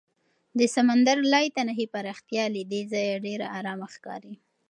[0.57, 4.35] د سمندر لایتناهي پراختیا له دې ځایه ډېره ارامه ښکاري.